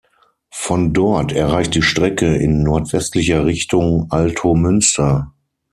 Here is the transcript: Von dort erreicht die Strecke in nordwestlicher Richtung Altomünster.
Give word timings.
Von 0.55 0.93
dort 0.93 1.31
erreicht 1.31 1.75
die 1.75 1.83
Strecke 1.83 2.35
in 2.35 2.63
nordwestlicher 2.63 3.45
Richtung 3.45 4.07
Altomünster. 4.09 5.31